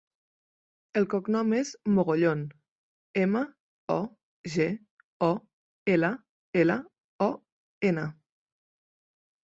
[1.01, 2.41] El cognom és Mogollon:
[3.25, 3.43] ema,
[3.99, 3.99] o,
[4.57, 4.67] ge,
[5.31, 5.33] o,
[5.99, 6.13] ela,
[6.67, 6.83] ela,
[7.31, 7.33] o,
[7.95, 8.13] ena.